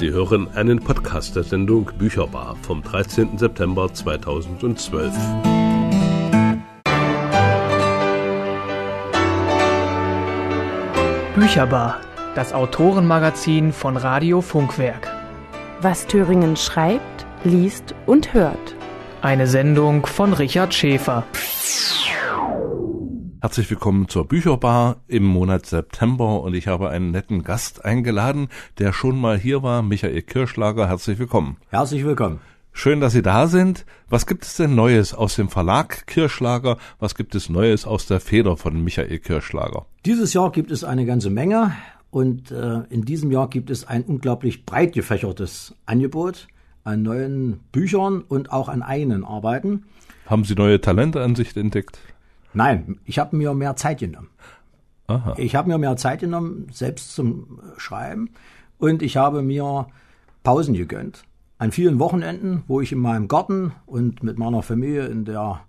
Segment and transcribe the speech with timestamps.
[0.00, 3.36] Sie hören einen Podcast der Sendung Bücherbar vom 13.
[3.36, 5.12] September 2012.
[11.34, 12.00] Bücherbar,
[12.34, 15.06] das Autorenmagazin von Radio Funkwerk.
[15.82, 18.74] Was Thüringen schreibt, liest und hört.
[19.20, 21.24] Eine Sendung von Richard Schäfer.
[23.42, 28.48] Herzlich willkommen zur Bücherbar im Monat September und ich habe einen netten Gast eingeladen,
[28.78, 30.88] der schon mal hier war, Michael Kirschlager.
[30.88, 31.56] Herzlich willkommen.
[31.70, 32.40] Herzlich willkommen.
[32.74, 33.86] Schön, dass Sie da sind.
[34.10, 36.76] Was gibt es denn Neues aus dem Verlag Kirschlager?
[36.98, 39.86] Was gibt es Neues aus der Feder von Michael Kirschlager?
[40.04, 41.72] Dieses Jahr gibt es eine ganze Menge
[42.10, 46.46] und äh, in diesem Jahr gibt es ein unglaublich breit gefächertes Angebot
[46.84, 49.84] an neuen Büchern und auch an eigenen Arbeiten.
[50.26, 51.98] Haben Sie neue Talente an sich entdeckt?
[52.52, 54.30] Nein, ich habe mir mehr Zeit genommen.
[55.06, 55.34] Aha.
[55.36, 58.30] Ich habe mir mehr Zeit genommen, selbst zum Schreiben.
[58.78, 59.86] Und ich habe mir
[60.42, 61.24] Pausen gegönnt.
[61.58, 65.60] An vielen Wochenenden, wo ich in meinem Garten und mit meiner Familie in der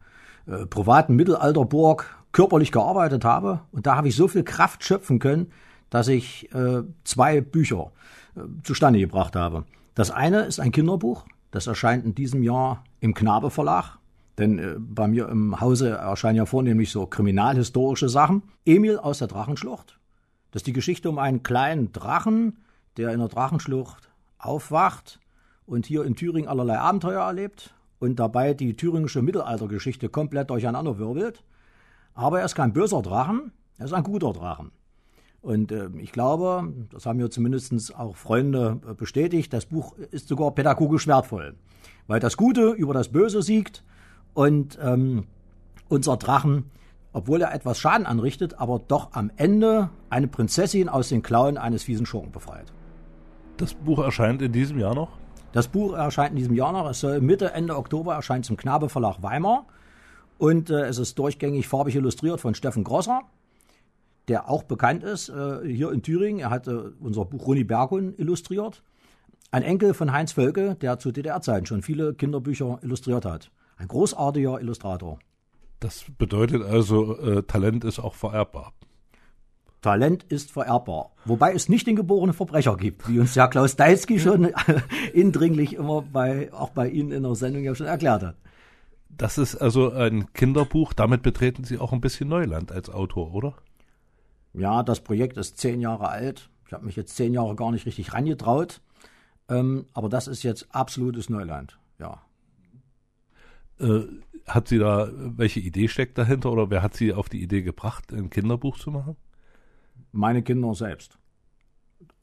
[0.48, 3.62] äh, privaten Mittelalterburg körperlich gearbeitet habe.
[3.72, 5.52] Und da habe ich so viel Kraft schöpfen können,
[5.90, 7.92] dass ich äh, zwei Bücher
[8.36, 9.66] äh, zustande gebracht habe.
[9.96, 11.26] Das eine ist ein Kinderbuch.
[11.52, 13.98] Das erscheint in diesem Jahr im Knabe Verlag.
[14.42, 18.42] Denn äh, bei mir im Hause erscheinen ja vornehmlich so kriminalhistorische Sachen.
[18.66, 20.00] Emil aus der Drachenschlucht.
[20.50, 22.58] Das ist die Geschichte um einen kleinen Drachen,
[22.98, 25.20] der in der Drachenschlucht aufwacht
[25.68, 31.44] und hier in Thüringen allerlei Abenteuer erlebt und dabei die thüringische Mittelaltergeschichte komplett durcheinander wirbelt.
[32.16, 34.72] Aber er ist kein böser Drachen, er ist ein guter Drachen.
[35.42, 40.30] Und äh, ich glaube, das haben mir zumindest auch Freunde äh, bestätigt, das Buch ist
[40.30, 41.54] sogar pädagogisch wertvoll.
[42.08, 43.84] Weil das Gute über das Böse siegt
[44.34, 45.26] und ähm,
[45.90, 46.72] unser Drachen,
[47.14, 51.84] obwohl er etwas Schaden anrichtet, aber doch am Ende eine Prinzessin aus den Klauen eines
[51.84, 52.72] fiesen Schurken befreit.
[53.58, 55.10] Das Buch erscheint in diesem Jahr noch?
[55.52, 56.90] Das Buch erscheint in diesem Jahr noch.
[56.90, 59.66] Es soll Mitte, Ende Oktober erscheint zum Knabe Verlag Weimar.
[60.38, 63.22] Und äh, es ist durchgängig farbig illustriert von Steffen Grosser,
[64.28, 66.40] der auch bekannt ist äh, hier in Thüringen.
[66.40, 68.82] Er hat äh, unser Buch Runi Bergun illustriert.
[69.52, 73.52] Ein Enkel von Heinz Völke, der zu DDR-Zeiten schon viele Kinderbücher illustriert hat.
[73.78, 75.20] Ein großartiger Illustrator.
[75.80, 78.74] Das bedeutet also, äh, Talent ist auch vererbbar.
[79.82, 81.12] Talent ist vererbbar.
[81.26, 84.54] Wobei es nicht den geborenen Verbrecher gibt, wie uns ja Klaus Deitzky schon
[85.14, 88.36] indringlich immer bei, auch bei Ihnen in der Sendung ja schon erklärt hat.
[89.10, 90.94] Das ist also ein Kinderbuch.
[90.94, 93.56] Damit betreten Sie auch ein bisschen Neuland als Autor, oder?
[94.54, 96.50] Ja, das Projekt ist zehn Jahre alt.
[96.68, 98.82] Ich habe mich jetzt zehn Jahre gar nicht richtig rangetraut.
[99.50, 102.22] Ähm, aber das ist jetzt absolutes Neuland, ja.
[103.82, 104.08] Äh,
[104.48, 108.12] hat sie da, welche Idee steckt dahinter oder wer hat sie auf die Idee gebracht,
[108.12, 109.16] ein Kinderbuch zu machen?
[110.12, 111.18] Meine Kinder selbst.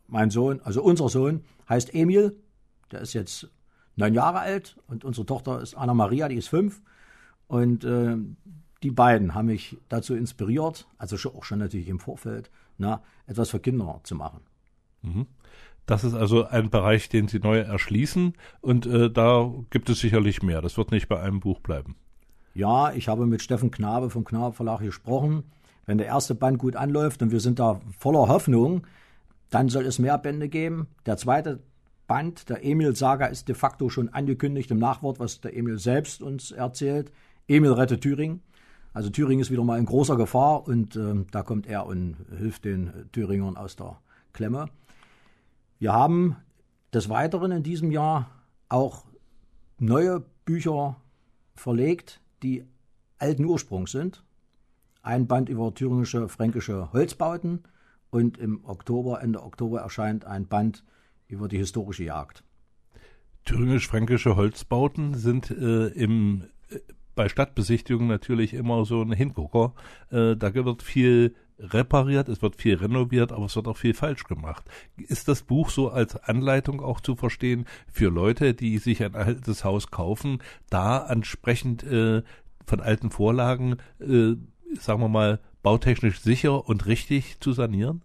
[0.09, 2.37] Mein Sohn, also unser Sohn heißt Emil,
[2.91, 3.49] der ist jetzt
[3.97, 6.83] neun Jahre alt und unsere Tochter ist Anna Maria, die ist fünf.
[7.47, 8.17] Und äh,
[8.83, 13.51] die beiden haben mich dazu inspiriert, also schon, auch schon natürlich im Vorfeld, na, etwas
[13.51, 14.41] für Kinder zu machen.
[15.03, 15.27] Mhm.
[15.89, 20.43] Das ist also ein Bereich, den Sie neu erschließen und äh, da gibt es sicherlich
[20.43, 20.61] mehr.
[20.61, 21.97] Das wird nicht bei einem Buch bleiben.
[22.53, 25.45] Ja, ich habe mit Steffen Knabe vom Knabe Verlag gesprochen.
[25.87, 28.87] Wenn der erste Band gut anläuft und wir sind da voller Hoffnung,
[29.49, 30.89] dann soll es mehr Bände geben.
[31.07, 31.61] Der zweite
[32.07, 36.21] Band, der Emil Saga, ist de facto schon angekündigt im Nachwort, was der Emil selbst
[36.21, 37.11] uns erzählt.
[37.47, 38.43] Emil rettet Thüringen.
[38.93, 42.67] Also Thüringen ist wieder mal in großer Gefahr und äh, da kommt er und hilft
[42.67, 43.97] den Thüringern aus der
[44.35, 44.69] Klemme.
[45.79, 46.37] Wir haben
[46.93, 48.31] des Weiteren in diesem Jahr
[48.69, 49.05] auch
[49.79, 50.97] neue Bücher
[51.55, 52.65] verlegt, die
[53.19, 54.25] alten Ursprungs sind.
[55.03, 57.63] Ein Band über thüringische, fränkische Holzbauten
[58.11, 60.85] und im Oktober, Ende Oktober erscheint ein Band
[61.29, 62.43] über die historische Jagd.
[63.45, 66.81] Thüringisch-fränkische Holzbauten sind äh, im, äh,
[67.15, 69.75] bei Stadtbesichtigungen natürlich immer so ein Hingucker.
[70.11, 74.25] Äh, da wird viel repariert, es wird viel renoviert, aber es wird auch viel falsch
[74.25, 74.65] gemacht.
[74.97, 79.65] Ist das Buch so als Anleitung auch zu verstehen für Leute, die sich ein altes
[79.65, 82.23] Haus kaufen, da entsprechend äh,
[82.67, 84.35] von alten Vorlagen, äh,
[84.79, 88.03] sagen wir mal, bautechnisch sicher und richtig zu sanieren?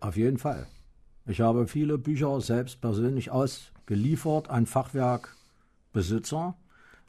[0.00, 0.66] Auf jeden Fall.
[1.26, 6.56] Ich habe viele Bücher selbst persönlich ausgeliefert an Fachwerkbesitzer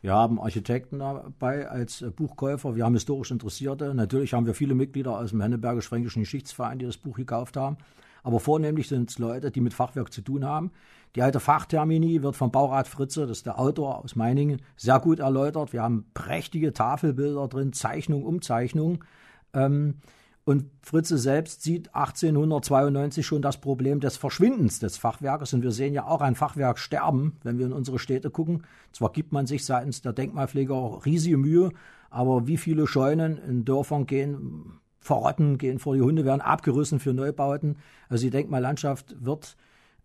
[0.04, 3.96] wir haben Architekten dabei als Buchkäufer, wir haben historisch Interessierte.
[3.96, 7.78] Natürlich haben wir viele Mitglieder aus dem Hennebergisch-Fränkischen Geschichtsverein, die das Buch gekauft haben.
[8.22, 10.72] Aber vornehmlich sind es Leute, die mit Fachwerk zu tun haben.
[11.16, 15.20] Die alte Fachtermini wird vom Baurat Fritze, das ist der Autor aus Meiningen, sehr gut
[15.20, 15.72] erläutert.
[15.72, 19.06] Wir haben prächtige Tafelbilder drin, Zeichnung, Umzeichnung.
[19.54, 20.00] Ähm,
[20.46, 25.54] Und Fritze selbst sieht 1892 schon das Problem des Verschwindens des Fachwerkes.
[25.54, 28.64] Und wir sehen ja auch ein Fachwerk sterben, wenn wir in unsere Städte gucken.
[28.92, 31.72] Zwar gibt man sich seitens der Denkmalpfleger auch riesige Mühe,
[32.10, 37.14] aber wie viele Scheunen in Dörfern gehen verrotten, gehen vor die Hunde, werden abgerissen für
[37.14, 37.78] Neubauten.
[38.10, 39.56] Also die Denkmallandschaft wird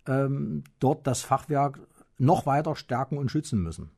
[0.06, 1.80] ähm, dort das Fachwerk
[2.16, 3.90] noch weiter stärken und schützen müssen.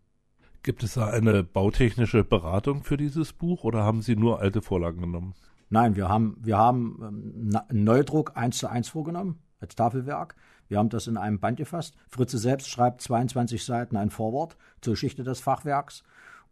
[0.62, 5.00] Gibt es da eine bautechnische Beratung für dieses Buch oder haben Sie nur alte Vorlagen
[5.00, 5.34] genommen?
[5.70, 10.34] Nein, wir haben, wir haben ähm, einen Neudruck eins zu eins vorgenommen als Tafelwerk.
[10.68, 11.96] Wir haben das in einem Band gefasst.
[12.08, 16.02] Fritze selbst schreibt 22 Seiten ein Vorwort zur Geschichte des Fachwerks.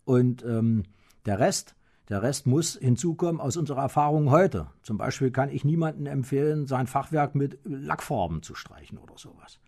[0.05, 0.85] Und ähm,
[1.27, 1.75] der Rest,
[2.09, 4.69] der Rest muss hinzukommen aus unserer Erfahrung heute.
[4.83, 9.59] Zum Beispiel kann ich niemandem empfehlen, sein Fachwerk mit Lackfarben zu streichen oder sowas.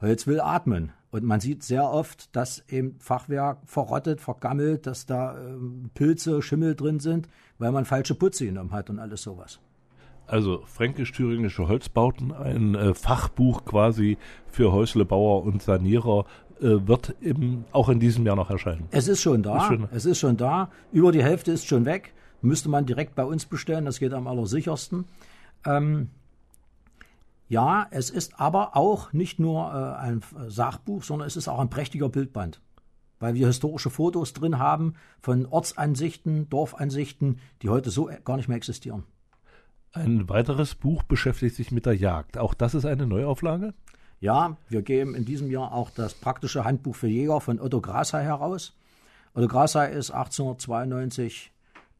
[0.00, 0.92] Holz will atmen.
[1.10, 6.74] Und man sieht sehr oft, dass eben Fachwerk verrottet, vergammelt, dass da ähm, Pilze, Schimmel
[6.74, 7.28] drin sind,
[7.58, 9.60] weil man falsche Putze genommen hat und alles sowas.
[10.26, 16.26] Also fränkisch-thüringische Holzbauten, ein äh, Fachbuch quasi für Häuslebauer und Sanierer,
[16.60, 18.88] äh, wird im, auch in diesem Jahr noch erscheinen.
[18.90, 19.58] Es ist schon da.
[19.58, 20.70] Ist schon, es ist schon da.
[20.90, 22.14] Über die Hälfte ist schon weg.
[22.42, 23.84] Müsste man direkt bei uns bestellen.
[23.84, 25.04] Das geht am allersichersten.
[25.64, 26.08] Ähm,
[27.48, 31.70] ja, es ist aber auch nicht nur äh, ein Sachbuch, sondern es ist auch ein
[31.70, 32.60] prächtiger Bildband,
[33.20, 38.56] weil wir historische Fotos drin haben von Ortsansichten, Dorfansichten, die heute so gar nicht mehr
[38.56, 39.04] existieren.
[39.92, 42.36] Ein weiteres Buch beschäftigt sich mit der Jagd.
[42.36, 43.72] Auch das ist eine Neuauflage?
[44.20, 48.22] Ja, wir geben in diesem Jahr auch das praktische Handbuch für Jäger von Otto Grasey
[48.22, 48.76] heraus.
[49.34, 51.52] Otto Grasey ist 1892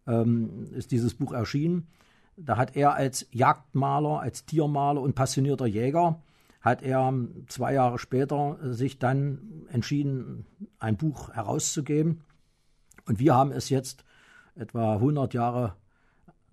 [0.06, 1.88] ähm, ist dieses Buch erschienen.
[2.36, 6.22] Da hat er als Jagdmaler, als Tiermaler und passionierter Jäger,
[6.60, 7.14] hat er
[7.48, 10.46] zwei Jahre später sich dann entschieden,
[10.78, 12.22] ein Buch herauszugeben.
[13.06, 14.04] Und wir haben es jetzt
[14.56, 15.76] etwa 100 Jahre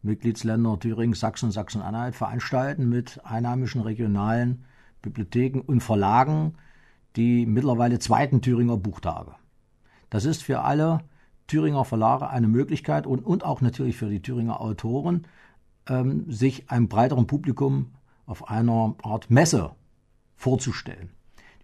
[0.00, 4.64] Mitgliedsländer Thüringen, Sachsen und Sachsen-Anhalt veranstalten mit einheimischen regionalen
[5.02, 6.54] Bibliotheken und Verlagen
[7.16, 9.32] die mittlerweile zweiten Thüringer Buchtage.
[10.10, 11.00] Das ist für alle
[11.48, 15.26] Thüringer Verlage eine Möglichkeit und, und auch natürlich für die Thüringer Autoren,
[15.88, 17.90] ähm, sich einem breiteren Publikum
[18.26, 19.72] auf einer Art Messe
[20.36, 21.10] vorzustellen.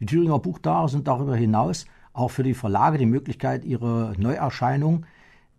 [0.00, 1.87] Die Thüringer Buchtage sind darüber hinaus
[2.18, 5.06] auch für die Verlage die Möglichkeit, ihre Neuerscheinung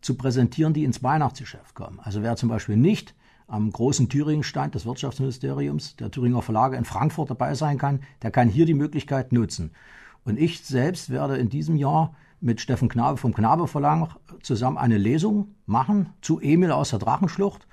[0.01, 1.99] zu präsentieren, die ins Weihnachtsgeschäft kommen.
[2.03, 3.15] Also wer zum Beispiel nicht
[3.47, 8.47] am großen Thüringen-Stand des Wirtschaftsministeriums, der Thüringer Verlage in Frankfurt dabei sein kann, der kann
[8.47, 9.71] hier die Möglichkeit nutzen.
[10.23, 14.97] Und ich selbst werde in diesem Jahr mit Steffen Knabe vom Knabe Verlag zusammen eine
[14.97, 17.67] Lesung machen zu Emil aus der Drachenschlucht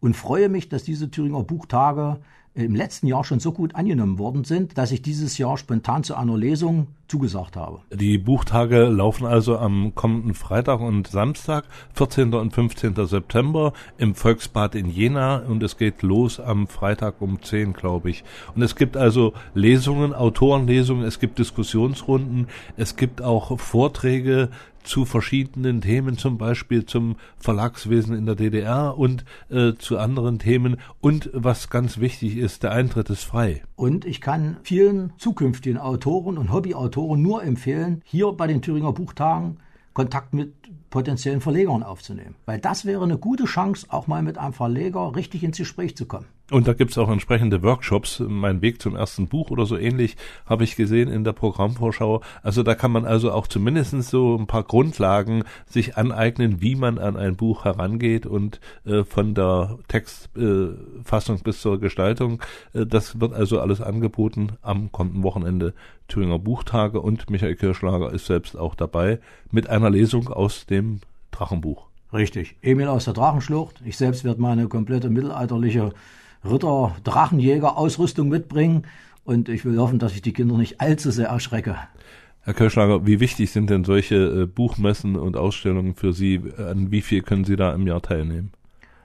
[0.00, 2.20] und freue mich, dass diese Thüringer Buchtage
[2.54, 6.14] im letzten Jahr schon so gut angenommen worden sind, dass ich dieses Jahr spontan zu
[6.14, 7.80] einer Lesung zugesagt habe.
[7.92, 12.32] Die Buchtage laufen also am kommenden Freitag und Samstag, 14.
[12.32, 12.94] und 15.
[13.06, 18.24] September im Volksbad in Jena und es geht los am Freitag um 10, glaube ich.
[18.54, 22.46] Und es gibt also Lesungen, Autorenlesungen, es gibt Diskussionsrunden,
[22.76, 24.48] es gibt auch Vorträge
[24.84, 30.76] zu verschiedenen Themen, zum Beispiel zum Verlagswesen in der DDR und äh, zu anderen Themen.
[31.00, 33.62] Und was ganz wichtig ist, der Eintritt ist frei.
[33.74, 39.58] Und ich kann vielen zukünftigen Autoren und Hobbyautoren nur empfehlen, hier bei den Thüringer Buchtagen
[39.94, 40.52] Kontakt mit
[40.90, 42.36] potenziellen Verlegern aufzunehmen.
[42.46, 46.06] Weil das wäre eine gute Chance, auch mal mit einem Verleger richtig ins Gespräch zu
[46.06, 46.26] kommen.
[46.50, 48.22] Und da gibt's auch entsprechende Workshops.
[48.24, 52.20] Mein Weg zum ersten Buch oder so ähnlich habe ich gesehen in der Programmvorschau.
[52.42, 56.98] Also da kann man also auch zumindestens so ein paar Grundlagen sich aneignen, wie man
[56.98, 62.42] an ein Buch herangeht und äh, von der Textfassung äh, bis zur Gestaltung.
[62.74, 65.72] Äh, das wird also alles angeboten am kommenden Wochenende
[66.08, 71.86] Thüringer Buchtage und Michael Kirschlager ist selbst auch dabei mit einer Lesung aus dem Drachenbuch.
[72.12, 72.56] Richtig.
[72.62, 73.82] Emil aus der Drachenschlucht.
[73.84, 75.92] Ich selbst werde meine komplette mittelalterliche
[76.44, 78.86] Ritter-Drachenjäger-Ausrüstung mitbringen.
[79.24, 81.76] Und ich will hoffen, dass ich die Kinder nicht allzu sehr erschrecke.
[82.42, 86.42] Herr Kirschlager, wie wichtig sind denn solche äh, Buchmessen und Ausstellungen für Sie?
[86.58, 88.52] An wie viel können Sie da im Jahr teilnehmen?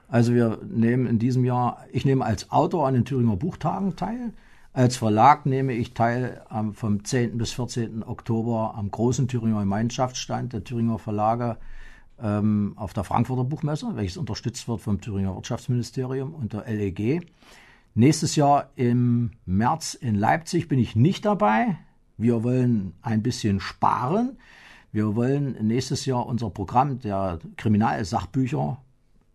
[0.08, 4.32] Also wir nehmen in diesem Jahr, ich nehme als Autor an den Thüringer Buchtagen teil.
[4.80, 7.36] Als Verlag nehme ich teil am, vom 10.
[7.36, 8.02] bis 14.
[8.02, 11.58] Oktober am großen Thüringer Gemeinschaftsstand der Thüringer Verlage
[12.18, 17.30] ähm, auf der Frankfurter Buchmesse, welches unterstützt wird vom Thüringer Wirtschaftsministerium und der LEG.
[17.94, 21.76] Nächstes Jahr im März in Leipzig bin ich nicht dabei.
[22.16, 24.38] Wir wollen ein bisschen sparen.
[24.92, 28.78] Wir wollen nächstes Jahr unser Programm der Kriminalsachbücher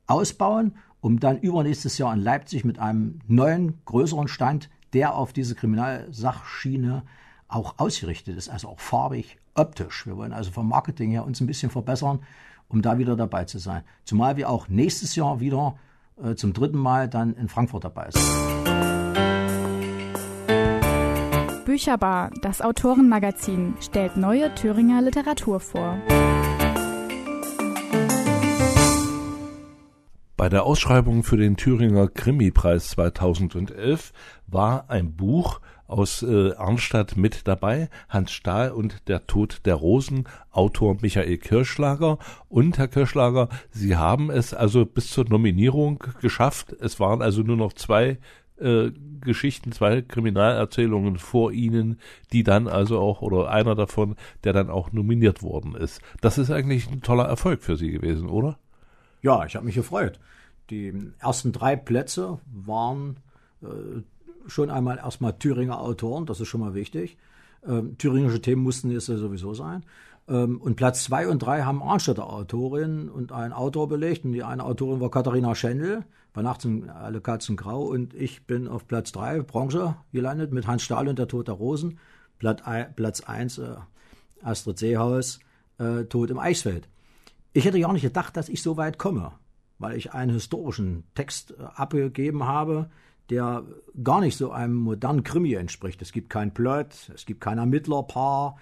[0.07, 5.53] ausbauen, um dann übernächstes Jahr in Leipzig mit einem neuen, größeren Stand, der auf diese
[5.53, 7.03] Kriminalsachschiene
[7.47, 10.07] auch ausgerichtet ist, also auch farbig, optisch.
[10.07, 12.21] Wir wollen also vom Marketing her uns ein bisschen verbessern
[12.67, 13.83] um da wieder dabei zu sein.
[14.03, 15.75] Zumal wir auch nächstes Jahr wieder
[16.21, 18.25] äh, zum dritten Mal dann in Frankfurt dabei sind.
[21.65, 25.97] Bücherbar, das Autorenmagazin, stellt neue Thüringer Literatur vor.
[30.45, 34.13] Bei der Ausschreibung für den Thüringer Krimi-Preis 2011
[34.45, 40.27] war ein Buch aus äh, Arnstadt mit dabei, Hans Stahl und Der Tod der Rosen,
[40.51, 42.19] Autor Michael Kirschlager.
[42.47, 46.75] Und Herr Kirschlager, Sie haben es also bis zur Nominierung geschafft.
[46.79, 48.19] Es waren also nur noch zwei
[48.59, 51.99] äh, Geschichten, zwei Kriminalerzählungen vor Ihnen,
[52.31, 56.03] die dann also auch, oder einer davon, der dann auch nominiert worden ist.
[56.21, 58.59] Das ist eigentlich ein toller Erfolg für Sie gewesen, oder?
[59.23, 60.19] Ja, ich habe mich gefreut.
[60.69, 63.17] Die ersten drei Plätze waren
[63.61, 64.01] äh,
[64.47, 67.17] schon einmal erstmal Thüringer Autoren, das ist schon mal wichtig.
[67.67, 69.83] Ähm, thüringische Themen mussten es ja sowieso sein.
[70.27, 74.25] Ähm, und Platz zwei und drei haben Arnstädter Autorinnen und ein Autor belegt.
[74.25, 76.03] Und die eine Autorin war Katharina Schendl,
[76.33, 77.83] bei Nachts sind alle Katzen grau.
[77.83, 81.55] Und ich bin auf Platz drei, Branche, gelandet, mit Hans Stahl und der Tod der
[81.55, 81.99] Rosen.
[82.37, 83.75] Platz eins, äh,
[84.43, 85.39] Astrid Seehaus,
[85.77, 86.89] äh, Tod im Eichsfeld.
[87.53, 89.31] Ich hätte ja auch nicht gedacht, dass ich so weit komme,
[89.79, 92.89] weil ich einen historischen Text äh, abgegeben habe,
[93.29, 93.63] der
[94.03, 96.01] gar nicht so einem modernen Krimi entspricht.
[96.01, 98.57] Es gibt kein Plot, es gibt kein Ermittlerpaar,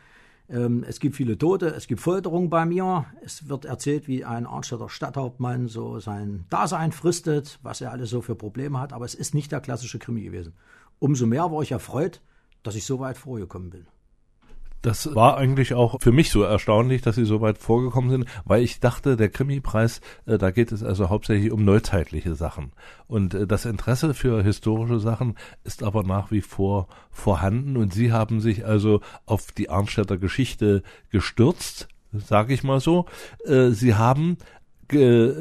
[0.50, 3.06] ähm, es gibt viele Tote, es gibt Folterung bei mir.
[3.24, 8.22] Es wird erzählt, wie ein Arnstädter Stadthauptmann so sein Dasein fristet, was er alles so
[8.22, 10.54] für Probleme hat, aber es ist nicht der klassische Krimi gewesen.
[11.00, 12.22] Umso mehr war ich erfreut,
[12.62, 13.88] dass ich so weit vorgekommen bin.
[14.84, 18.62] Das war eigentlich auch für mich so erstaunlich, dass sie so weit vorgekommen sind, weil
[18.62, 22.74] ich dachte, der Krimi-Preis, äh, da geht es also hauptsächlich um neuzeitliche Sachen.
[23.08, 27.78] Und äh, das Interesse für historische Sachen ist aber nach wie vor vorhanden.
[27.78, 33.06] Und sie haben sich also auf die Arnstädter Geschichte gestürzt, sage ich mal so.
[33.46, 34.38] Äh, sie haben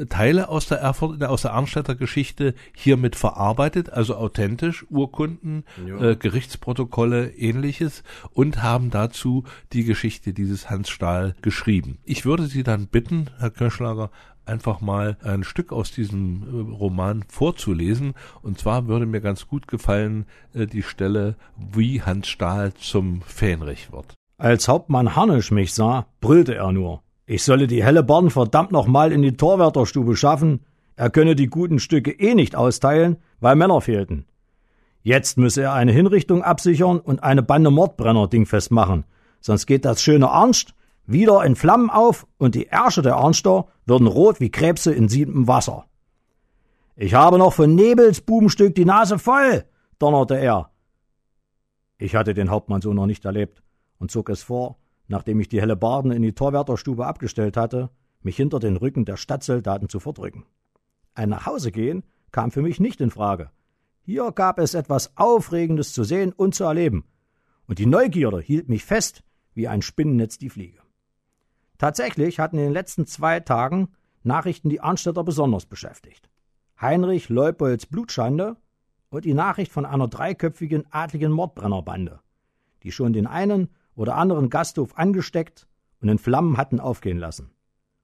[0.09, 6.11] Teile aus der Erfurt, aus der Arnstädter Geschichte hiermit verarbeitet, also authentisch, Urkunden, ja.
[6.11, 11.97] äh, Gerichtsprotokolle, ähnliches und haben dazu die Geschichte dieses Hans Stahl geschrieben.
[12.03, 14.09] Ich würde Sie dann bitten, Herr Kirschlager,
[14.45, 18.13] einfach mal ein Stück aus diesem äh, Roman vorzulesen.
[18.41, 23.91] Und zwar würde mir ganz gut gefallen äh, die Stelle, wie Hans Stahl zum Fähnrich
[23.91, 24.13] wird.
[24.37, 27.01] Als Hauptmann Harnisch mich sah, brüllte er nur.
[27.25, 30.65] Ich solle die helle Barn verdammt noch mal in die Torwärterstube schaffen.
[30.95, 34.25] Er könne die guten Stücke eh nicht austeilen, weil Männer fehlten.
[35.01, 39.05] Jetzt müsse er eine Hinrichtung absichern und eine Bande Mordbrenner dingfest machen.
[39.39, 40.73] Sonst geht das schöne Ernst
[41.05, 45.47] wieder in Flammen auf und die Ärsche der Ernster würden rot wie Krebse in siedendem
[45.47, 45.85] Wasser.
[46.95, 49.65] Ich habe noch von Nebels Bubenstück die Nase voll,
[49.99, 50.71] donnerte er.
[51.97, 53.63] Ich hatte den Hauptmann so noch nicht erlebt
[53.99, 54.77] und zog es vor,
[55.07, 57.89] nachdem ich die helle Barden in die Torwärterstube abgestellt hatte,
[58.21, 60.45] mich hinter den Rücken der Stadtsoldaten zu verdrücken.
[61.13, 63.51] Ein Nachhausegehen kam für mich nicht in Frage.
[64.01, 67.05] Hier gab es etwas Aufregendes zu sehen und zu erleben,
[67.67, 70.79] und die Neugierde hielt mich fest wie ein Spinnennetz die Fliege.
[71.77, 73.89] Tatsächlich hatten in den letzten zwei Tagen
[74.23, 76.29] Nachrichten die Arnstädter besonders beschäftigt.
[76.79, 78.57] Heinrich Leupolds Blutschande
[79.09, 82.19] und die Nachricht von einer dreiköpfigen adligen Mordbrennerbande,
[82.83, 85.67] die schon den einen oder anderen Gasthof angesteckt
[86.01, 87.51] und in Flammen hatten aufgehen lassen,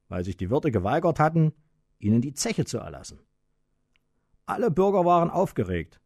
[0.08, 1.54] weil sich die Wirte geweigert hatten,
[2.00, 3.20] ihnen die Zeche zu erlassen.
[4.46, 6.00] Alle Bürger waren aufgeregt,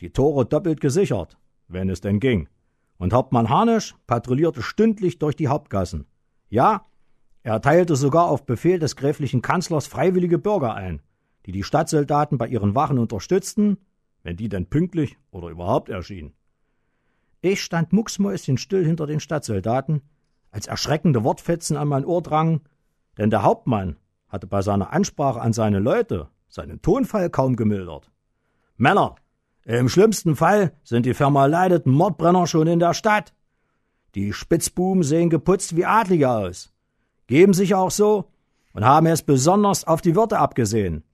[0.00, 2.48] die Tore doppelt gesichert, wenn es denn ging,
[2.98, 6.06] und Hauptmann Harnisch patrouillierte stündlich durch die Hauptgassen.
[6.48, 6.86] Ja,
[7.42, 11.00] er teilte sogar auf Befehl des gräflichen Kanzlers freiwillige Bürger ein,
[11.46, 13.78] die die Stadtsoldaten bei ihren Wachen unterstützten,
[14.22, 16.34] wenn die denn pünktlich oder überhaupt erschienen.
[17.42, 20.02] Ich stand mucksmäuschenstill hinter den Stadtsoldaten,
[20.50, 22.60] als erschreckende Wortfetzen an mein Ohr drangen,
[23.16, 23.96] denn der Hauptmann
[24.28, 28.10] hatte bei seiner Ansprache an seine Leute seinen Tonfall kaum gemildert.
[28.76, 29.16] Männer,
[29.64, 33.32] im schlimmsten Fall sind die vermaleideten Mordbrenner schon in der Stadt.
[34.14, 36.72] Die Spitzbuben sehen geputzt wie Adlige aus,
[37.26, 38.30] geben sich auch so
[38.72, 41.04] und haben es besonders auf die Wirte abgesehen.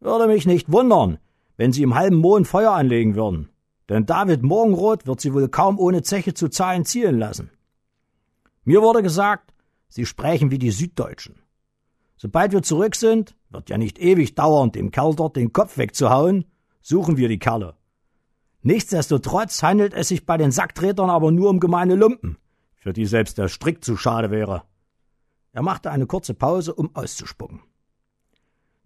[0.00, 1.18] Würde mich nicht wundern,
[1.56, 3.48] wenn sie im halben Mond Feuer anlegen würden,
[3.88, 7.50] denn David Morgenroth wird sie wohl kaum ohne Zeche zu zahlen zielen lassen.
[8.64, 9.54] Mir wurde gesagt,
[9.88, 11.36] sie sprechen wie die Süddeutschen.
[12.16, 16.44] Sobald wir zurück sind, wird ja nicht ewig dauern, dem Kerl dort den Kopf wegzuhauen,
[16.82, 17.76] suchen wir die Kerle.
[18.62, 22.36] Nichtsdestotrotz handelt es sich bei den Sacktretern aber nur um gemeine Lumpen,
[22.74, 24.64] für die selbst der Strick zu schade wäre.
[25.52, 27.62] Er machte eine kurze Pause, um auszuspucken.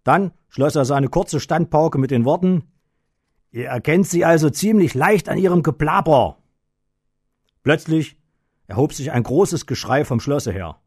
[0.05, 2.72] Dann schloss er seine kurze Standpauke mit den Worten
[3.53, 6.39] Ihr erkennt sie also ziemlich leicht an ihrem Geplapper.
[7.63, 8.17] Plötzlich
[8.67, 10.81] erhob sich ein großes Geschrei vom Schlosse her.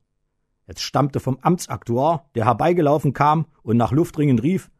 [0.67, 4.71] Jetzt stammte vom Amtsaktuar, der herbeigelaufen kam und nach Luft ringend rief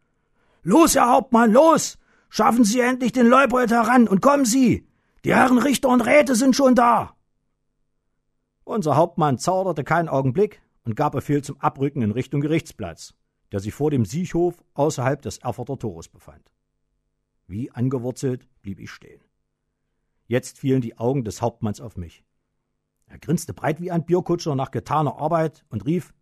[0.64, 2.00] Los, Herr Hauptmann, los!
[2.28, 4.88] Schaffen Sie endlich den Leupold heran und kommen Sie!
[5.24, 7.16] Die Herren Richter und Räte sind schon da!
[8.64, 13.14] Unser Hauptmann zauderte keinen Augenblick und gab Befehl zum Abrücken in Richtung Gerichtsplatz
[13.52, 16.52] der sich vor dem Siechhof außerhalb des Erfurter Tores befand.
[17.48, 19.22] Wie angewurzelt blieb ich stehen.
[20.28, 22.24] Jetzt fielen die Augen des Hauptmanns auf mich.
[23.06, 26.14] Er grinste breit wie ein Bierkutscher nach getaner Arbeit und rief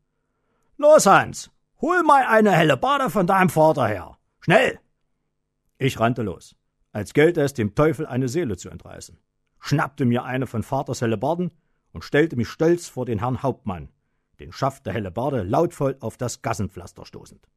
[0.77, 1.51] Los, Hans,
[1.81, 4.17] hol mal eine helle Bade von deinem Vater her.
[4.41, 4.79] Schnell!
[5.77, 6.55] Ich rannte los,
[6.91, 9.17] als gelte es dem Teufel eine Seele zu entreißen,
[9.59, 11.51] schnappte mir eine von Vaters Hellebarden
[11.93, 13.89] und stellte mich stolz vor den Herrn Hauptmann,
[14.39, 17.47] den Schaft der Hellebarde lautvoll auf das Gassenpflaster stoßend.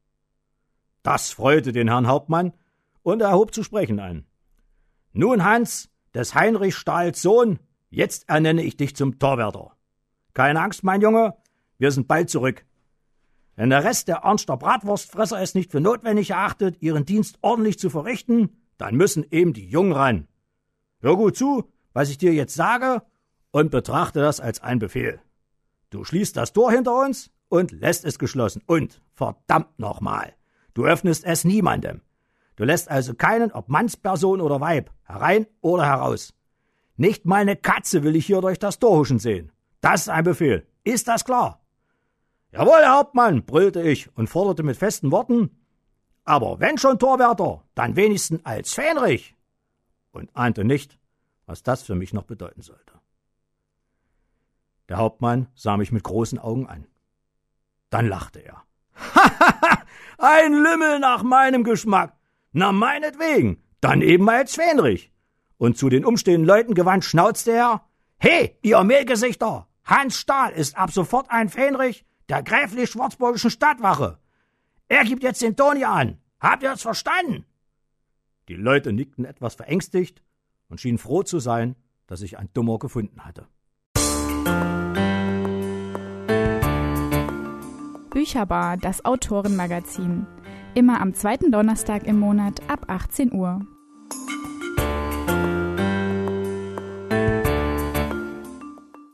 [1.03, 2.53] Das freute den Herrn Hauptmann,
[3.07, 4.25] und er hob zu sprechen ein.
[5.13, 7.57] Nun, Hans, des Heinrich Stahls Sohn,
[7.89, 9.77] jetzt ernenne ich dich zum Torwärter.
[10.33, 11.33] Keine Angst, mein Junge,
[11.77, 12.65] wir sind bald zurück.
[13.55, 17.89] Wenn der Rest der Ernster Bratwurstfresser es nicht für notwendig erachtet, ihren Dienst ordentlich zu
[17.89, 20.27] verrichten, dann müssen eben die Jungen ran.
[20.99, 23.03] Hör gut zu, was ich dir jetzt sage,
[23.51, 25.21] und betrachte das als ein Befehl.
[25.91, 28.63] Du schließt das Tor hinter uns und lässt es geschlossen.
[28.65, 30.35] Und, verdammt nochmal,
[30.73, 32.01] du öffnest es niemandem.
[32.57, 36.33] Du lässt also keinen, ob Mannsperson oder Weib, herein oder heraus.
[36.97, 39.51] Nicht mal eine Katze will ich hier durch das Tor huschen sehen.
[39.79, 40.67] Das ist ein Befehl.
[40.83, 41.61] Ist das klar?
[42.51, 45.51] Jawohl, Herr Hauptmann, brüllte ich und forderte mit festen Worten.
[46.23, 49.35] Aber wenn schon Torwärter, dann wenigstens als Fähnrich.
[50.11, 50.97] Und ahnte nicht,
[51.45, 52.93] was das für mich noch bedeuten sollte.
[54.89, 56.87] Der Hauptmann sah mich mit großen Augen an.
[57.91, 58.63] Dann lachte er.
[60.17, 62.16] Ein Lümmel nach meinem Geschmack.
[62.51, 65.11] Na meinetwegen, dann eben als Fähnrich.
[65.57, 67.81] Und zu den umstehenden Leuten gewandt schnauzte er.
[68.19, 69.67] He, ihr Mehlgesichter!
[69.83, 74.19] Hans Stahl ist ab sofort ein Fähnrich der gräflich-schwarzburgischen Stadtwache.
[74.89, 76.19] Er gibt jetzt den Toni an.
[76.39, 77.45] Habt ihr es verstanden?
[78.47, 80.23] Die Leute nickten etwas verängstigt
[80.69, 83.47] und schienen froh zu sein, dass ich ein Dummer gefunden hatte.
[88.09, 90.25] Bücherbar, das Autorenmagazin.
[90.77, 93.65] Immer am zweiten Donnerstag im Monat ab 18 Uhr.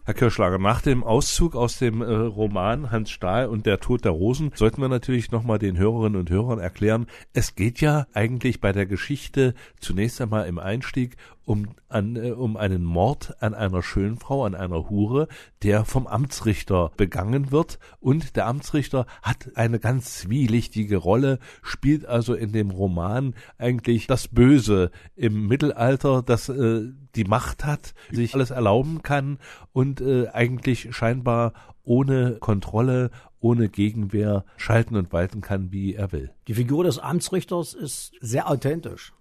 [0.04, 4.12] Herr Kirschlager, nach dem Auszug aus dem äh, Roman Hans Stahl und der Tod der
[4.12, 8.74] Rosen sollten wir natürlich nochmal den Hörerinnen und Hörern erklären, es geht ja eigentlich bei
[8.74, 14.18] der Geschichte zunächst einmal im Einstieg um, an, äh, um einen Mord an einer schönen
[14.18, 15.28] Frau, an einer Hure,
[15.62, 17.80] der vom Amtsrichter begangen wird.
[18.00, 24.28] Und der Amtsrichter hat eine ganz zwielichtige Rolle, spielt also in dem Roman eigentlich das
[24.28, 29.38] Böse im Mittelalter, das äh, die Macht hat, sich alles erlauben kann
[29.72, 31.54] und äh, eigentlich scheinbar
[31.84, 36.32] ohne Kontrolle, ohne Gegenwehr schalten und walten kann, wie er will.
[36.48, 39.14] Die Figur des Amtsrichters ist sehr authentisch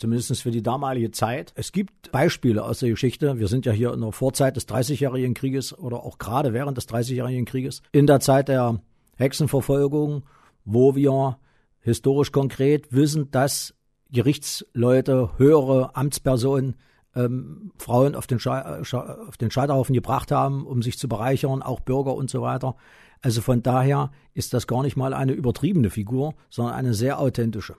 [0.00, 1.52] zumindest für die damalige Zeit.
[1.54, 3.38] Es gibt Beispiele aus der Geschichte.
[3.38, 6.86] Wir sind ja hier in der Vorzeit des Dreißigjährigen Krieges oder auch gerade während des
[6.86, 7.82] Dreißigjährigen Krieges.
[7.92, 8.80] In der Zeit der
[9.16, 10.24] Hexenverfolgung,
[10.64, 11.38] wo wir
[11.80, 13.74] historisch konkret wissen, dass
[14.10, 16.76] Gerichtsleute, höhere Amtspersonen
[17.14, 22.14] ähm, Frauen auf den, auf den Scheiterhaufen gebracht haben, um sich zu bereichern, auch Bürger
[22.14, 22.76] und so weiter.
[23.20, 27.76] Also von daher ist das gar nicht mal eine übertriebene Figur, sondern eine sehr authentische.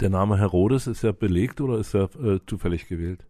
[0.00, 3.24] Der Name Herodes ist ja belegt oder ist er äh, zufällig gewählt?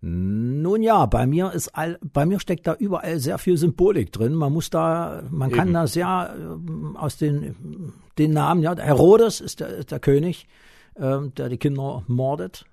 [0.00, 4.34] Nun ja, bei mir ist all, bei mir steckt da überall sehr viel Symbolik drin.
[4.34, 5.58] Man muss da, man Eben.
[5.58, 10.46] kann da sehr äh, aus den, den Namen, ja, Herodes ist der, der König,
[10.94, 12.66] äh, der die Kinder mordet.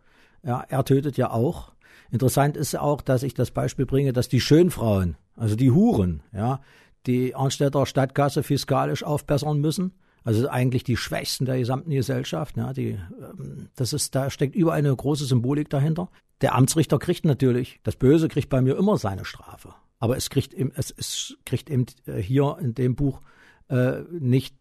[0.43, 1.71] Ja, er tötet ja auch.
[2.11, 6.59] Interessant ist auch, dass ich das Beispiel bringe, dass die Schönfrauen, also die Huren, ja,
[7.07, 9.93] die Arnstädter Stadtkasse fiskalisch aufbessern müssen.
[10.23, 12.55] Also eigentlich die Schwächsten der gesamten Gesellschaft.
[12.57, 16.09] Ja, die, ähm, das ist, da steckt überall eine große Symbolik dahinter.
[16.41, 19.73] Der Amtsrichter kriegt natürlich, das Böse kriegt bei mir immer seine Strafe.
[19.99, 23.21] Aber es kriegt, es, es kriegt eben äh, hier in dem Buch
[23.69, 24.55] äh, nicht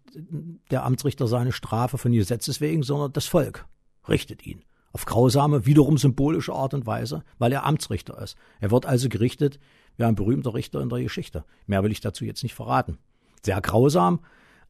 [0.71, 3.67] der Amtsrichter seine Strafe von Gesetzes wegen, sondern das Volk
[4.09, 4.63] richtet ihn.
[4.93, 8.37] Auf grausame, wiederum symbolische Art und Weise, weil er Amtsrichter ist.
[8.61, 9.59] Er wird also gerichtet
[9.97, 11.45] wie ein berühmter Richter in der Geschichte.
[11.67, 12.99] Mehr will ich dazu jetzt nicht verraten.
[13.43, 14.21] Sehr grausam,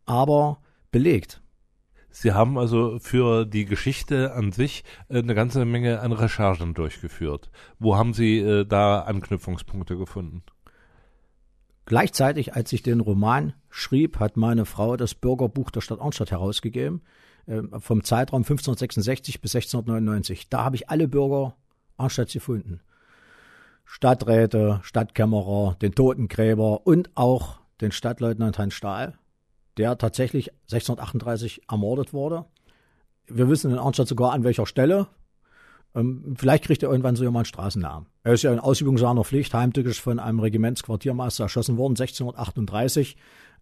[0.06, 0.60] aber
[0.92, 1.42] belegt.
[2.14, 7.50] Sie haben also für die Geschichte an sich äh, eine ganze Menge an Recherchen durchgeführt.
[7.78, 10.42] Wo haben Sie äh, da Anknüpfungspunkte gefunden?
[11.86, 17.00] Gleichzeitig, als ich den Roman schrieb, hat meine Frau das Bürgerbuch der Stadt Arnstadt herausgegeben,
[17.46, 20.50] äh, vom Zeitraum 1566 bis 1699.
[20.50, 21.56] Da habe ich alle Bürger
[21.96, 22.80] Arnstadts gefunden.
[23.84, 29.18] Stadträte, Stadtkämmerer, den Totengräber und auch den Stadtleutnant Hans Stahl
[29.78, 32.44] der tatsächlich 1638 ermordet wurde.
[33.26, 35.06] Wir wissen in Arnstadt sogar an welcher Stelle.
[35.94, 38.08] Ähm, vielleicht kriegt er irgendwann so jemand Straßennamen.
[38.22, 43.16] Er ist ja in Ausübung seiner Pflicht heimtückisch von einem Regimentsquartiermeister erschossen worden, 1638.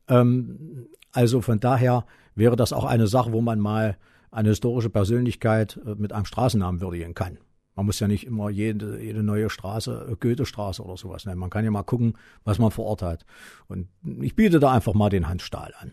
[0.09, 3.97] Ähm, also von daher wäre das auch eine Sache, wo man mal
[4.31, 7.39] eine historische Persönlichkeit äh, mit einem Straßennamen würdigen kann.
[7.75, 11.41] Man muss ja nicht immer jede, jede neue Straße, äh, Goethestraße oder sowas nennen.
[11.41, 13.25] Man kann ja mal gucken, was man vor Ort hat.
[13.69, 13.89] Und
[14.21, 15.93] ich biete da einfach mal den Hans Stahl an.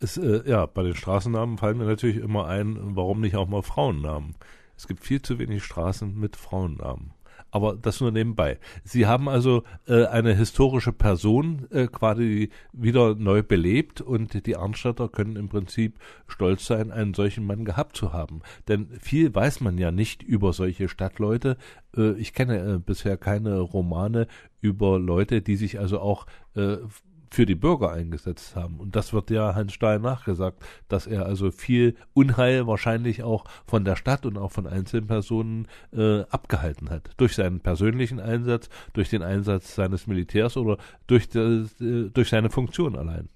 [0.00, 3.62] Es, äh, ja, bei den Straßennamen fallen mir natürlich immer ein, warum nicht auch mal
[3.62, 4.34] Frauennamen?
[4.76, 7.12] Es gibt viel zu wenig Straßen mit Frauennamen.
[7.54, 8.58] Aber das nur nebenbei.
[8.82, 15.08] Sie haben also äh, eine historische Person äh, quasi wieder neu belebt und die Arnstädter
[15.08, 18.40] können im Prinzip stolz sein, einen solchen Mann gehabt zu haben.
[18.66, 21.56] Denn viel weiß man ja nicht über solche Stadtleute.
[21.96, 24.26] Äh, ich kenne äh, bisher keine Romane
[24.60, 26.26] über Leute, die sich also auch
[26.56, 26.78] äh,
[27.34, 28.78] für die Bürger eingesetzt haben.
[28.78, 33.84] Und das wird ja Hans Stahl nachgesagt, dass er also viel Unheil wahrscheinlich auch von
[33.84, 37.10] der Stadt und auch von einzelnen Personen äh, abgehalten hat.
[37.16, 42.50] Durch seinen persönlichen Einsatz, durch den Einsatz seines Militärs oder durch, de, äh, durch seine
[42.50, 43.28] Funktion allein.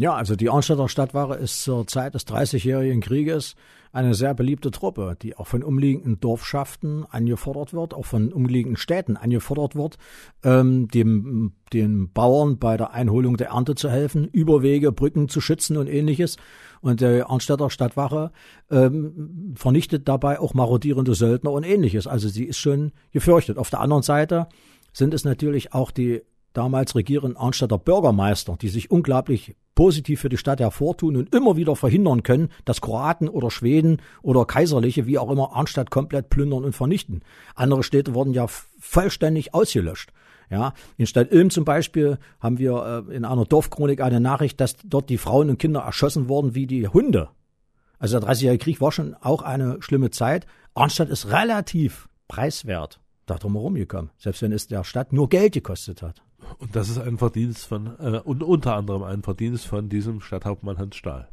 [0.00, 3.54] Ja, also die Arnstädter Stadtwache ist zur Zeit des Dreißigjährigen Krieges
[3.92, 9.18] eine sehr beliebte Truppe, die auch von umliegenden Dorfschaften angefordert wird, auch von umliegenden Städten
[9.18, 9.98] angefordert wird,
[10.42, 15.76] ähm, dem, den Bauern bei der Einholung der Ernte zu helfen, Überwege, Brücken zu schützen
[15.76, 16.38] und ähnliches.
[16.80, 18.32] Und der Arnstädter Stadtwache
[18.70, 22.06] ähm, vernichtet dabei auch marodierende Söldner und ähnliches.
[22.06, 23.58] Also sie ist schon gefürchtet.
[23.58, 24.48] Auf der anderen Seite
[24.94, 30.36] sind es natürlich auch die damals regierenden Arnstädter Bürgermeister, die sich unglaublich positiv für die
[30.36, 35.30] Stadt hervortun und immer wieder verhindern können, dass Kroaten oder Schweden oder Kaiserliche, wie auch
[35.30, 37.22] immer, Arnstadt komplett plündern und vernichten.
[37.54, 40.12] Andere Städte wurden ja vollständig ausgelöscht.
[40.50, 44.76] Ja, in Stadt Ilm zum Beispiel haben wir äh, in einer Dorfchronik eine Nachricht, dass
[44.84, 47.28] dort die Frauen und Kinder erschossen wurden wie die Hunde.
[48.00, 50.46] Also der 30-jährige Krieg war schon auch eine schlimme Zeit.
[50.74, 56.02] Arnstadt ist relativ preiswert da drumherum gekommen, selbst wenn es der Stadt nur Geld gekostet
[56.02, 56.22] hat.
[56.58, 60.78] Und das ist ein Verdienst von, äh, und unter anderem ein Verdienst von diesem Stadthauptmann
[60.78, 61.28] Hans Stahl.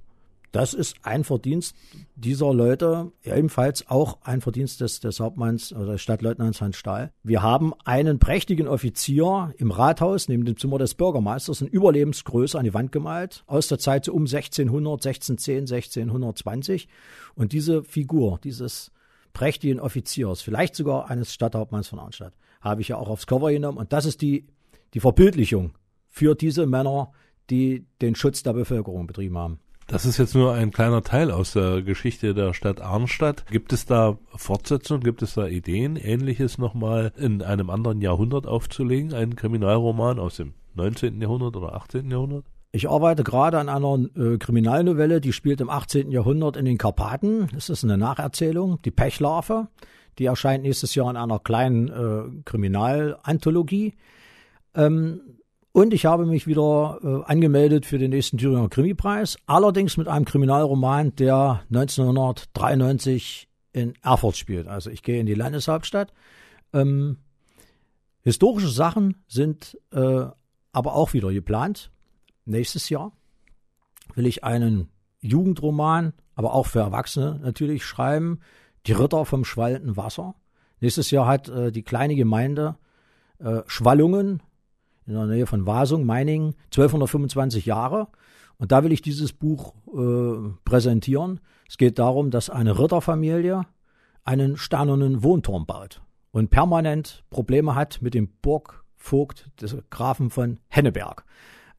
[0.51, 1.75] Das ist ein Verdienst
[2.15, 7.11] dieser Leute, ebenfalls auch ein Verdienst des, des Hauptmanns oder des Stadtleutnants Hans Stahl.
[7.21, 12.63] Wir haben einen prächtigen Offizier im Rathaus neben dem Zimmer des Bürgermeisters in Überlebensgröße an
[12.63, 16.87] die Wand gemalt, aus der Zeit so um 1600, 1610, 1620.
[17.35, 18.91] Und diese Figur, dieses
[19.33, 23.77] prächtigen Offiziers, vielleicht sogar eines Stadthauptmanns von Arnstadt, habe ich ja auch aufs Cover genommen.
[23.77, 24.47] Und das ist die
[24.93, 25.73] die Verbildlichung
[26.09, 27.11] für diese Männer,
[27.49, 29.59] die den Schutz der Bevölkerung betrieben haben.
[29.87, 33.45] Das ist jetzt nur ein kleiner Teil aus der Geschichte der Stadt Arnstadt.
[33.49, 39.13] Gibt es da Fortsetzungen, gibt es da Ideen, Ähnliches nochmal in einem anderen Jahrhundert aufzulegen?
[39.13, 41.21] Einen Kriminalroman aus dem 19.
[41.21, 42.11] Jahrhundert oder 18.
[42.11, 42.43] Jahrhundert?
[42.73, 46.11] Ich arbeite gerade an einer äh, Kriminalnovelle, die spielt im 18.
[46.11, 47.47] Jahrhundert in den Karpaten.
[47.53, 49.69] Das ist eine Nacherzählung, die Pechlarve.
[50.19, 53.93] Die erscheint nächstes Jahr in einer kleinen äh, Kriminalanthologie.
[54.77, 55.21] Ähm,
[55.73, 60.25] und ich habe mich wieder äh, angemeldet für den nächsten Thüringer Krimipreis, allerdings mit einem
[60.25, 64.67] Kriminalroman, der 1993 in Erfurt spielt.
[64.67, 66.13] Also ich gehe in die Landeshauptstadt.
[66.73, 67.17] Ähm,
[68.21, 70.25] historische Sachen sind äh,
[70.71, 71.91] aber auch wieder geplant.
[72.45, 73.11] Nächstes Jahr
[74.15, 74.89] will ich einen
[75.21, 78.39] Jugendroman, aber auch für Erwachsene natürlich schreiben.
[78.85, 80.35] Die Ritter vom schwallenden Wasser.
[80.79, 82.77] Nächstes Jahr hat äh, die kleine Gemeinde
[83.39, 84.41] äh, Schwallungen
[85.07, 88.07] in der Nähe von Wasung, Meiningen, 1225 Jahre.
[88.57, 91.39] Und da will ich dieses Buch äh, präsentieren.
[91.67, 93.65] Es geht darum, dass eine Ritterfamilie
[94.23, 101.23] einen steinernen Wohnturm baut und permanent Probleme hat mit dem Burgvogt des Grafen von Henneberg.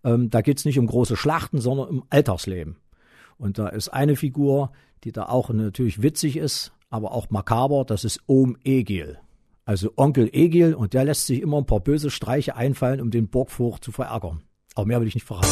[0.04, 2.76] Ähm, da geht es nicht um große Schlachten, sondern um Alltagsleben.
[3.36, 4.72] Und da ist eine Figur,
[5.04, 9.18] die da auch natürlich witzig ist, aber auch makaber, das ist Ohm Egil.
[9.68, 13.28] Also Onkel Egil und der lässt sich immer ein paar böse Streiche einfallen, um den
[13.28, 14.42] Burgvogt zu verärgern.
[14.74, 15.46] Aber mehr will ich nicht verraten.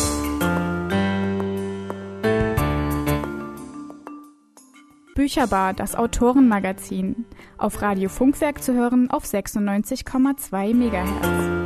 [5.14, 7.26] Bücherbar, das Autorenmagazin.
[7.58, 11.65] Auf Radio Funkwerk zu hören auf 96,2 MHz.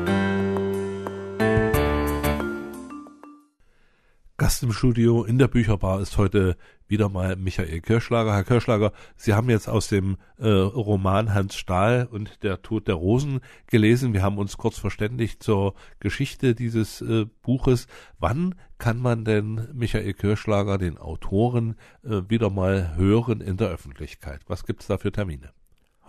[4.40, 6.56] Gast im Studio in der Bücherbar ist heute
[6.88, 8.32] wieder mal Michael Kirschlager.
[8.32, 12.94] Herr Kirschlager, Sie haben jetzt aus dem äh, Roman Hans Stahl und der Tod der
[12.94, 14.14] Rosen gelesen.
[14.14, 17.86] Wir haben uns kurz verständigt zur Geschichte dieses äh, Buches.
[18.18, 24.40] Wann kann man denn Michael Kirschlager, den Autoren, äh, wieder mal hören in der Öffentlichkeit?
[24.46, 25.50] Was gibt's da für Termine?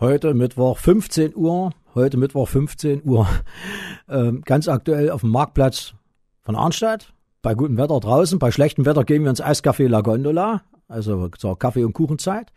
[0.00, 3.28] Heute Mittwoch 15 Uhr, heute Mittwoch 15 Uhr,
[4.08, 5.92] ähm, ganz aktuell auf dem Marktplatz
[6.40, 10.62] von Arnstadt bei gutem Wetter draußen, bei schlechtem Wetter gehen wir ins Eiscafé La Gondola,
[10.88, 12.52] also zur Kaffee- und Kuchenzeit.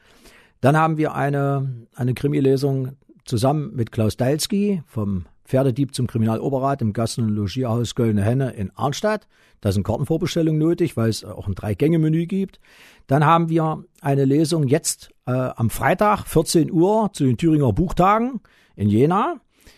[0.62, 2.93] Dann haben wir eine, eine Krimi-Lesung
[3.26, 8.71] zusammen mit Klaus Dalski vom Pferdedieb zum Kriminaloberrat im Gasten- und Logierhaus Göllne Henne in
[8.76, 9.28] Arnstadt.
[9.62, 12.60] Da sind Kartenvorbestellungen nötig, weil es auch ein Drei-Gänge-Menü gibt.
[13.08, 18.41] Dann haben wir eine Lesung jetzt äh, am Freitag, 14 Uhr, zu den Thüringer Buchtagen
[18.76, 19.36] in Jena.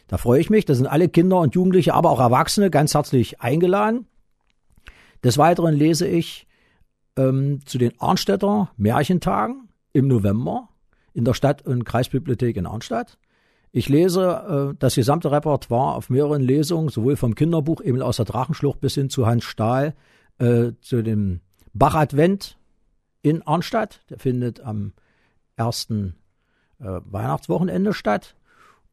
[0.08, 0.66] Da freue ich mich.
[0.66, 4.08] Da sind alle Kinder und Jugendliche, aber auch Erwachsene ganz herzlich eingeladen.
[5.24, 6.48] Des Weiteren lese ich
[7.16, 10.70] ähm, zu den Arnstädter Märchentagen im November
[11.14, 13.18] in der Stadt- und Kreisbibliothek in Arnstadt.
[13.72, 18.26] Ich lese äh, das gesamte Repertoire auf mehreren Lesungen, sowohl vom Kinderbuch Emil aus der
[18.26, 19.96] Drachenschlucht bis hin zu Hans Stahl,
[20.40, 21.42] äh, zu dem
[21.74, 22.58] Bach-Advent
[23.22, 24.02] in Arnstadt.
[24.10, 24.94] Der findet am
[25.56, 26.16] ersten
[26.80, 28.36] äh, Weihnachtswochenende statt.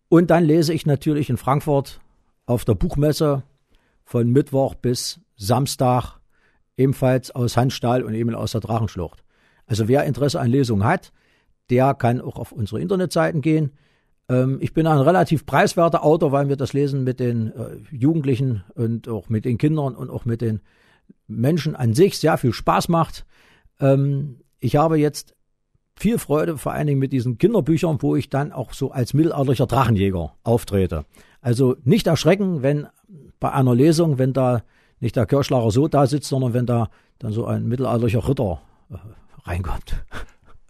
[0.09, 2.01] Und dann lese ich natürlich in Frankfurt
[2.47, 3.43] auf der Buchmesse
[4.05, 6.19] von Mittwoch bis Samstag
[6.77, 9.25] ebenfalls aus Handstahl und eben aus der Drachenschlucht.
[9.67, 11.13] Also wer Interesse an Lesungen hat,
[11.71, 13.73] der kann auch auf unsere Internetseiten gehen.
[14.29, 18.65] Ähm, ich bin ein relativ preiswerter Autor, weil mir das Lesen mit den äh, Jugendlichen
[18.75, 20.61] und auch mit den Kindern und auch mit den
[21.27, 23.25] Menschen an sich sehr viel Spaß macht.
[23.81, 25.35] Ähm, ich habe jetzt
[25.97, 29.67] viel Freude, vor allen Dingen mit diesen Kinderbüchern, wo ich dann auch so als mittelalterlicher
[29.67, 31.05] Drachenjäger auftrete.
[31.41, 32.89] Also nicht erschrecken, wenn
[33.39, 34.63] bei einer Lesung, wenn da
[35.01, 38.97] nicht der Kirschlager so da sitzt, sondern wenn da dann so ein mittelalterlicher Ritter äh,
[39.49, 40.05] reinkommt.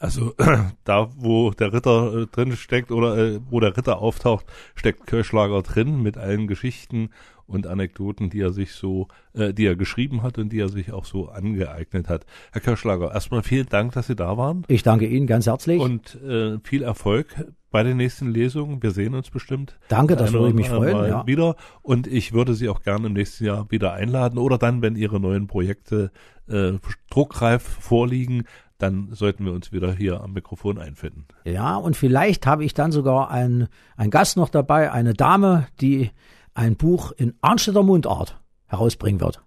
[0.05, 0.35] Also
[0.85, 5.63] da, wo der Ritter äh, drin steckt oder äh, wo der Ritter auftaucht, steckt Kirschlager
[5.63, 7.09] drin mit allen Geschichten
[7.47, 10.93] und Anekdoten, die er sich so, äh, die er geschrieben hat und die er sich
[10.93, 12.27] auch so angeeignet hat.
[12.53, 14.65] Herr Kirschlager, erstmal vielen Dank, dass Sie da waren.
[14.69, 15.81] Ich danke Ihnen ganz herzlich.
[15.81, 17.35] Und äh, viel Erfolg
[17.71, 18.83] bei den nächsten Lesungen.
[18.83, 19.79] Wir sehen uns bestimmt.
[19.89, 21.09] Danke, das würde ich mich freuen.
[21.09, 21.27] Ja.
[21.27, 21.57] Wieder.
[21.83, 25.19] Und ich würde Sie auch gerne im nächsten Jahr wieder einladen oder dann, wenn Ihre
[25.19, 26.13] neuen Projekte
[26.47, 26.75] äh,
[27.11, 28.45] druckreif vorliegen,
[28.79, 31.27] dann sollten wir uns wieder hier am Mikrofon einfinden.
[31.45, 36.11] Ja, und vielleicht habe ich dann sogar einen, einen Gast noch dabei, eine Dame, die
[36.55, 39.43] ein Buch in Arnstädter Mundart herausbringen wird.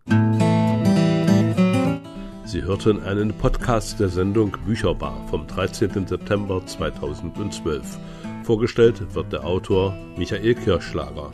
[2.45, 6.07] Sie hörten einen Podcast der Sendung Bücherbar vom 13.
[6.07, 7.99] September 2012.
[8.43, 11.31] Vorgestellt wird der Autor Michael Kirschlager.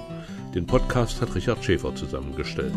[0.56, 2.74] Den Podcast hat Richard Schäfer zusammengestellt.